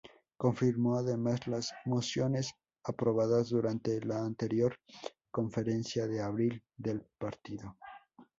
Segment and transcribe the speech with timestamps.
[0.35, 2.55] Confirmó además las mociones
[2.85, 4.75] aprobadas durante la anterior
[5.29, 7.77] conferencia de abril del partido.